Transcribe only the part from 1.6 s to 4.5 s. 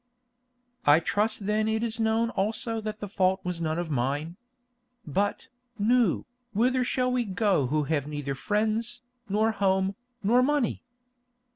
it is known also that the fault was none of mine.